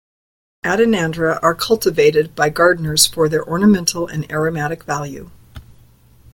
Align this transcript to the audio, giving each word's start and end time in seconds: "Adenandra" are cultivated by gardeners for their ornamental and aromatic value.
"Adenandra" 0.65 1.37
are 1.43 1.53
cultivated 1.53 2.33
by 2.35 2.49
gardeners 2.49 3.05
for 3.05 3.29
their 3.29 3.45
ornamental 3.47 4.07
and 4.07 4.27
aromatic 4.31 4.83
value. 4.83 5.29